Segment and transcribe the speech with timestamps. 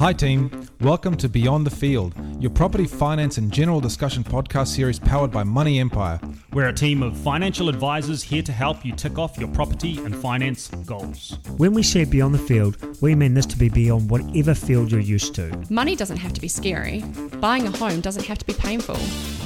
[0.00, 0.66] Hi, team.
[0.80, 5.44] Welcome to Beyond the Field, your property finance and general discussion podcast series powered by
[5.44, 6.18] Money Empire.
[6.54, 10.16] We're a team of financial advisors here to help you tick off your property and
[10.16, 11.36] finance goals.
[11.58, 15.02] When we say beyond the field, we mean this to be beyond whatever field you're
[15.02, 15.54] used to.
[15.68, 17.04] Money doesn't have to be scary.
[17.38, 18.96] Buying a home doesn't have to be painful.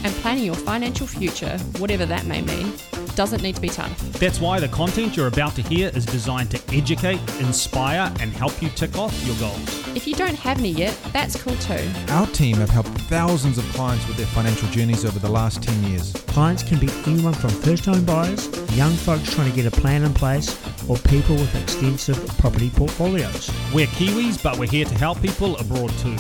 [0.05, 2.73] And planning your financial future, whatever that may mean,
[3.17, 3.99] doesn't need to be tough.
[4.19, 8.61] That's why the content you're about to hear is designed to educate, inspire, and help
[8.63, 9.97] you tick off your goals.
[9.97, 11.89] If you don't have any yet, that's cool too.
[12.09, 15.85] Our team have helped thousands of clients with their financial journeys over the last 10
[15.85, 16.13] years.
[16.29, 20.03] Clients can be anyone from first home buyers, young folks trying to get a plan
[20.03, 20.59] in place,
[20.89, 23.51] or people with extensive property portfolios.
[23.73, 26.17] We're Kiwis, but we're here to help people abroad too.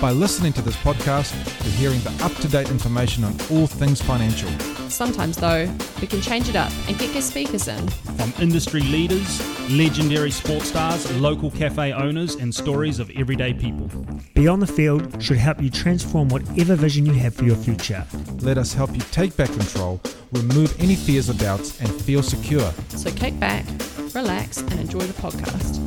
[0.00, 1.34] By listening to this podcast,
[1.64, 4.75] you're hearing the up to date information on all things financial.
[4.88, 5.68] Sometimes, though,
[6.00, 7.88] we can change it up and get guest speakers in.
[7.88, 9.40] From industry leaders,
[9.70, 13.90] legendary sports stars, local cafe owners, and stories of everyday people.
[14.34, 18.06] Beyond the field should help you transform whatever vision you have for your future.
[18.40, 20.00] Let us help you take back control,
[20.32, 22.72] remove any fears or doubts, and feel secure.
[22.88, 23.64] So kick back,
[24.14, 25.82] relax, and enjoy the podcast.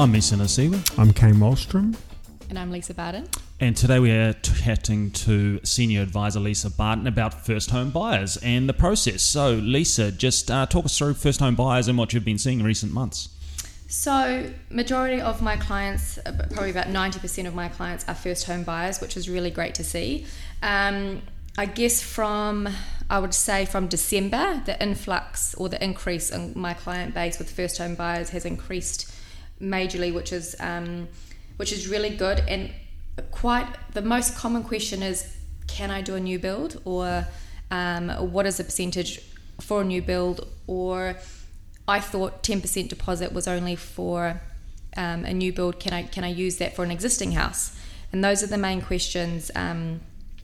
[0.00, 1.94] I'm Mason Asiwa, I'm Kane Wallstrom.
[2.48, 3.28] And I'm Lisa Barton.
[3.60, 8.66] and today we are chatting to Senior Advisor Lisa Barton about first home buyers and
[8.66, 9.20] the process.
[9.20, 12.60] So, Lisa, just uh, talk us through first home buyers and what you've been seeing
[12.60, 13.28] in recent months.
[13.88, 18.62] So, majority of my clients, uh, probably about 90% of my clients are first home
[18.62, 20.24] buyers, which is really great to see.
[20.62, 21.20] Um,
[21.58, 22.70] I guess from,
[23.10, 27.50] I would say from December, the influx or the increase in my client base with
[27.50, 29.12] first home buyers has increased
[29.60, 31.08] majorly, which is, um,
[31.56, 32.42] which is really good.
[32.48, 32.70] And
[33.30, 36.80] quite the most common question is, can I do a new build?
[36.84, 37.26] Or
[37.70, 39.20] um, what is the percentage
[39.60, 40.46] for a new build?
[40.66, 41.16] Or
[41.86, 44.40] I thought 10% deposit was only for
[44.96, 45.80] um, a new build.
[45.80, 47.76] Can I can I use that for an existing house?
[48.12, 50.00] And those are the main questions, um,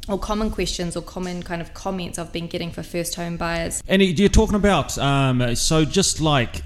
[0.08, 3.82] or common questions, or common kind of comments I've been getting for first home buyers.
[3.88, 6.62] And you're talking about, um, so just like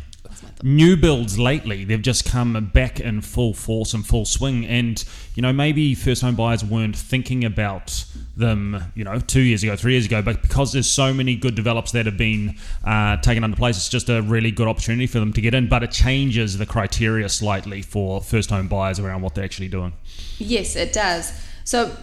[0.63, 4.67] new builds lately, they've just come back in full force and full swing.
[4.67, 5.03] And,
[5.35, 8.05] you know, maybe first home buyers weren't thinking about
[8.37, 11.55] them, you know, two years ago, three years ago, but because there's so many good
[11.55, 15.21] develops that have been uh, taken under place, it's just a really good opportunity for
[15.21, 15.69] them to get in.
[15.69, 19.93] But it changes the criteria slightly for first home buyers around what they're actually doing.
[20.39, 21.33] Yes, it does.
[21.65, 21.95] So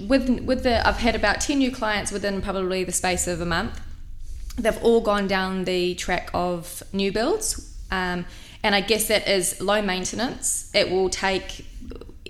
[0.00, 3.46] with with the I've had about ten new clients within probably the space of a
[3.46, 3.80] month.
[4.58, 8.24] They've all gone down the track of new builds, um,
[8.62, 10.70] and I guess that is low maintenance.
[10.74, 11.64] It will take.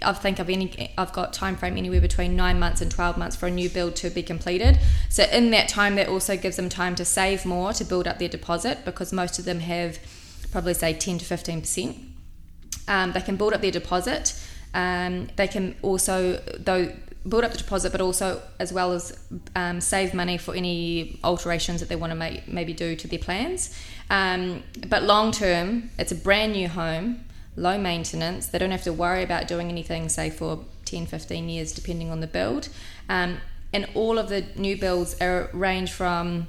[0.02, 3.34] I think I've any I've got time frame anywhere between nine months and twelve months
[3.34, 4.78] for a new build to be completed.
[5.08, 8.18] So in that time, that also gives them time to save more to build up
[8.18, 9.98] their deposit because most of them have
[10.52, 11.96] probably say ten to fifteen percent.
[12.88, 14.38] Um, they can build up their deposit.
[14.74, 16.92] Um, they can also though
[17.28, 19.18] build up the deposit, but also as well as
[19.54, 23.18] um, save money for any alterations that they want to make, maybe do to their
[23.18, 23.74] plans.
[24.10, 27.24] Um, but long term, it's a brand new home,
[27.56, 28.46] low maintenance.
[28.46, 32.20] They don't have to worry about doing anything, say for 10, 15 years, depending on
[32.20, 32.68] the build.
[33.08, 33.38] Um,
[33.72, 36.46] and all of the new builds are range from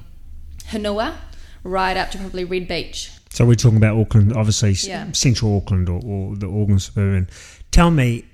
[0.70, 1.16] Hunua
[1.64, 3.10] right up to probably Red Beach.
[3.30, 5.10] So we're talking about Auckland, obviously Yeah.
[5.12, 7.28] central Auckland or, or the Auckland suburban.
[7.70, 8.24] Tell me,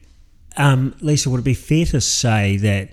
[0.57, 2.91] um, Lisa, would it be fair to say that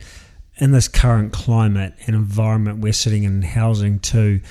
[0.57, 4.41] in this current climate and environment we're sitting in housing too,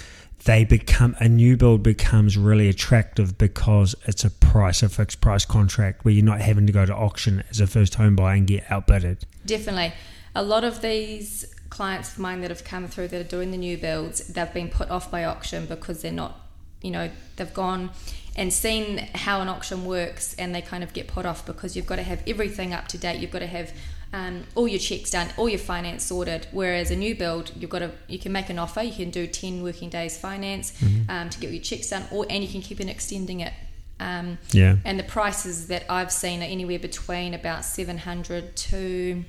[0.44, 5.44] they become a new build becomes really attractive because it's a price, a fixed price
[5.44, 8.47] contract where you're not having to go to auction as a first home buyer and
[8.47, 9.27] get outbidded.
[9.44, 9.92] Definitely.
[10.34, 13.59] A lot of these clients of mine that have come through that are doing the
[13.59, 16.41] new builds, they've been put off by auction because they're not,
[16.82, 17.91] you know, they've gone
[18.36, 21.86] and seen how an auction works and they kind of get put off because you've
[21.86, 23.20] got to have everything up to date.
[23.20, 23.72] You've got to have
[24.12, 26.46] um, all your checks done, all your finance sorted.
[26.52, 29.26] Whereas a new build, you've got to you can make an offer, you can do
[29.26, 30.72] ten working days finance
[31.09, 33.53] um, to get your checks done, or and you can keep on extending it.
[34.00, 34.77] Um, Yeah.
[34.86, 39.22] and the prices that I've seen are anywhere between about 700 to,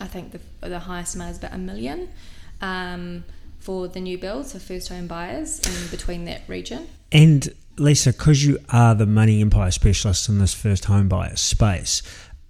[0.00, 2.08] I think the, the highest amount is about a million
[2.60, 3.22] um,
[3.64, 6.86] for the new builds, for first home buyers in between that region.
[7.10, 12.02] And Lisa, because you are the money empire specialist in this first home buyer space,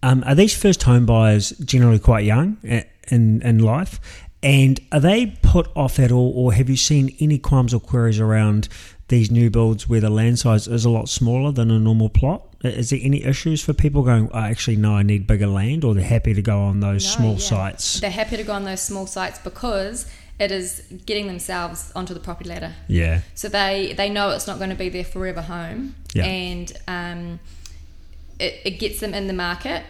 [0.03, 2.59] um, are these first home buyers generally quite young
[3.09, 4.01] in in life?
[4.43, 8.21] And are they put off at all, or have you seen any qualms or queries
[8.21, 8.69] around
[9.09, 12.43] these new builds where the land size is a lot smaller than a normal plot?
[12.63, 15.95] Is there any issues for people going, oh, actually, no, I need bigger land, or
[15.95, 17.39] they're happy to go on those No, small yeah.
[17.39, 18.01] sites?
[18.01, 20.07] They're happy to go on those small sites because
[20.39, 22.73] It is getting themselves onto the property ladder.
[22.89, 23.21] Yeah.
[23.35, 26.25] So they they know it's not going to be their forever home, Yeah.
[26.25, 27.41] and um,
[28.41, 29.85] it, it gets them in the market.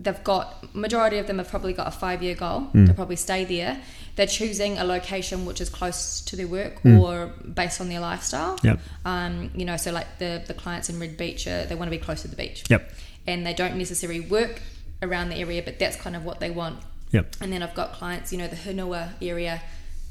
[0.00, 2.68] They've got majority of them have probably got a five year goal.
[2.74, 3.80] They'll probably stay there.
[4.16, 8.58] They're choosing a location which is close to their work or based on their lifestyle.
[8.62, 8.80] Yep.
[9.04, 11.96] Um, you know, so like the the clients in Red Beach, uh, they want to
[11.98, 12.64] be close to the beach.
[12.70, 12.90] Yep.
[13.26, 14.60] And they don't necessarily work
[15.02, 16.78] around the area, but that's kind of what they want.
[17.14, 17.36] Yep.
[17.40, 19.62] And then I've got clients, you know, the Hunua area,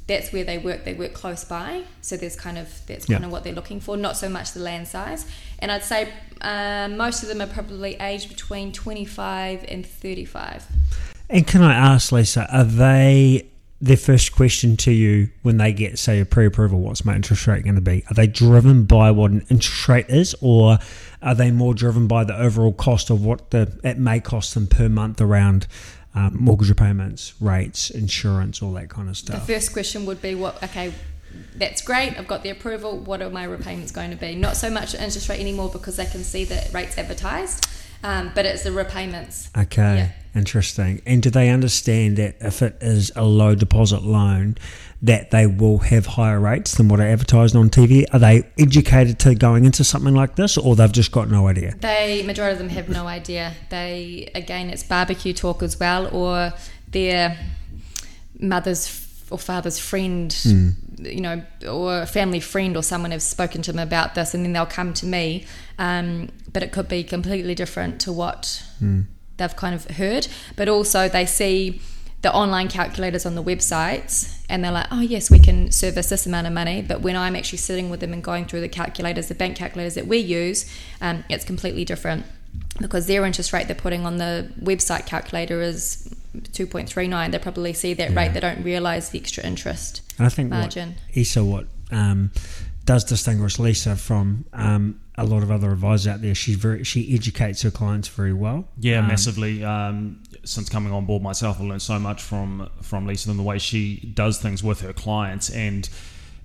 [0.08, 0.84] that's where they work.
[0.86, 3.16] They work close by, so there's kind of that's Yeah.
[3.16, 3.96] kind of what they're looking for.
[3.98, 5.26] Not so much the land size.
[5.60, 6.10] And I'd say
[6.42, 10.66] uh, most of them are probably aged between 25 and 35.
[11.30, 13.48] And can I ask, Lisa, are they
[13.82, 16.80] their first question to you when they get, say, a pre-approval?
[16.80, 18.04] What's my interest rate going to be?
[18.10, 20.80] Are they driven by what an interest rate is, or
[21.22, 24.68] are they more driven by the overall cost of what the it may cost them
[24.68, 25.68] per month around
[26.16, 29.46] um, mortgage repayments, rates, insurance, all that kind of stuff.
[29.46, 30.62] The first question would be, what?
[30.64, 30.94] Okay,
[31.56, 32.18] that's great.
[32.18, 33.00] I've got the approval.
[33.00, 34.36] What are my repayments going to be?
[34.36, 37.66] Not so much interest rate anymore because they can see the rates advertised,
[38.04, 39.50] um, but it's the repayments.
[39.58, 40.10] Okay, Yeah.
[40.40, 41.02] interesting.
[41.06, 44.58] And do they understand that if it is a low deposit loan,
[45.02, 48.06] that they will have higher rates than what are advertised on TV?
[48.14, 51.76] Are they educated to going into something like this, or they've just got no idea?
[51.82, 53.54] They majority of them have no idea.
[53.70, 56.54] They again, it's barbecue talk as well, or
[56.92, 57.38] their
[58.40, 60.36] mother's or father's friend,
[61.00, 64.46] you know, or a family friend or someone has spoken to them about this, and
[64.46, 65.46] then they'll come to me.
[65.80, 68.64] Um, but it could be completely different to what
[69.38, 70.28] they've kind of heard.
[70.56, 71.82] But also, they see
[72.22, 76.26] the online calculators on the websites and they're like, oh, yes, we can service this
[76.26, 76.82] amount of money.
[76.82, 79.96] But when I'm actually sitting with them and going through the calculators, the bank calculators
[79.96, 80.72] that we use,
[81.02, 82.26] um, it's completely different
[82.80, 87.32] because their interest rate they're putting on the website calculator is 2.39.
[87.32, 90.02] They probably see that rate, they don't realize the extra interest.
[90.18, 90.90] And I think Margin.
[90.90, 92.32] what Issa, what um,
[92.86, 97.14] does distinguish Lisa from um, a lot of other advisors out there, she's very she
[97.14, 98.66] educates her clients very well.
[98.80, 99.64] Yeah, Um, massively.
[99.64, 103.44] Um, since coming on board myself, I've learned so much from from Lisa and the
[103.44, 105.50] way she does things with her clients.
[105.50, 105.88] And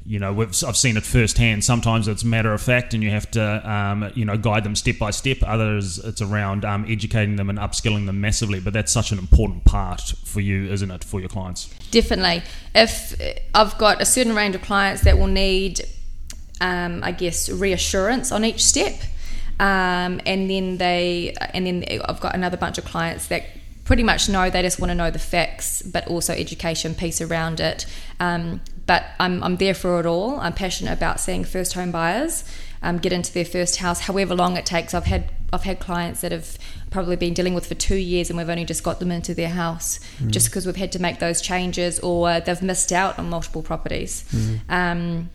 [0.07, 1.65] you know, we've, I've seen it firsthand.
[1.65, 4.99] Sometimes it's matter of fact, and you have to um, you know guide them step
[4.99, 5.39] by step.
[5.43, 8.61] Others, it's around um, educating them and upskilling them massively.
[8.61, 11.69] But that's such an important part for you, isn't it, for your clients?
[11.91, 12.43] Definitely.
[12.75, 13.21] If
[13.55, 15.83] I've got a certain range of clients that will need,
[16.61, 18.95] um, I guess, reassurance on each step,
[19.61, 23.45] um, and then they, and then I've got another bunch of clients that
[23.85, 27.59] pretty much know they just want to know the facts, but also education piece around
[27.59, 27.87] it.
[28.21, 30.39] Um, but I'm, I'm there for it all.
[30.41, 32.45] I'm passionate about seeing first home buyers
[32.83, 34.95] um, get into their first house, however long it takes.
[34.95, 36.59] I've had I've had clients that have
[36.91, 39.49] probably been dealing with for two years, and we've only just got them into their
[39.49, 43.63] house, just because we've had to make those changes, or they've missed out on multiple
[43.63, 44.25] properties.
[44.69, 45.31] Um,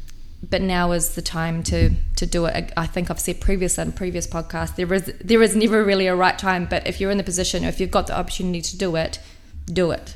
[0.49, 2.71] but now is the time to to do it.
[2.75, 6.15] I think I've said previously in previous podcasts there is there is never really a
[6.15, 8.77] right time, but if you're in the position, or if you've got the opportunity to
[8.77, 9.19] do it,
[9.65, 10.15] do it.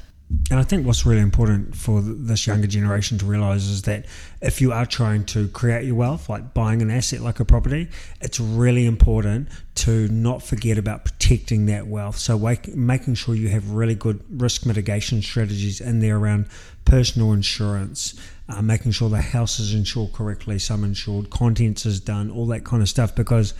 [0.50, 4.06] And I think what's really important for this younger generation to realize is that
[4.42, 7.88] if you are trying to create your wealth, like buying an asset like a property,
[8.20, 12.18] it's really important to not forget about protecting that wealth.
[12.18, 16.48] So, wake, making sure you have really good risk mitigation strategies in there around
[16.84, 18.20] personal insurance,
[18.50, 22.66] uh, making sure the house is insured correctly, sum insured, contents is done, all that
[22.66, 23.54] kind of stuff, because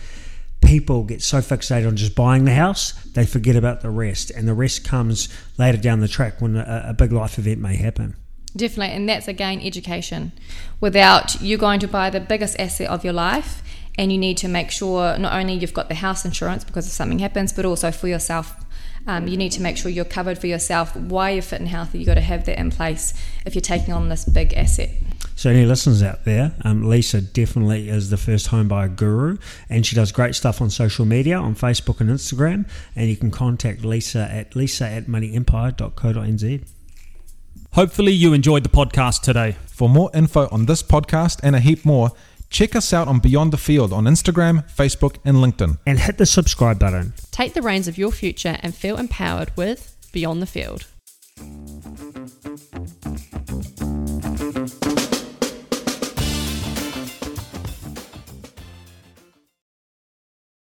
[0.60, 4.30] people get so fixated on just buying the house, they forget about the rest.
[4.30, 7.76] And the rest comes later down the track when a, a big life event may
[7.76, 8.16] happen.
[8.56, 10.32] Definitely, and that's again education.
[10.80, 13.62] Without you going to buy the biggest asset of your life,
[13.96, 16.92] and you need to make sure not only you've got the house insurance because if
[16.92, 18.64] something happens, but also for yourself.
[19.06, 20.94] Um, you need to make sure you're covered for yourself.
[20.94, 23.14] Why you're fit and healthy, you've got to have that in place
[23.46, 24.90] if you're taking on this big asset.
[25.38, 29.86] So, any listeners out there, um, Lisa definitely is the first home buyer guru, and
[29.86, 32.68] she does great stuff on social media on Facebook and Instagram.
[32.96, 36.68] And you can contact Lisa at lisa at moneyempire.co.nz.
[37.74, 39.54] Hopefully, you enjoyed the podcast today.
[39.68, 42.10] For more info on this podcast and a heap more,
[42.50, 45.78] check us out on Beyond the Field on Instagram, Facebook, and LinkedIn.
[45.86, 47.14] And hit the subscribe button.
[47.30, 50.88] Take the reins of your future and feel empowered with Beyond the Field.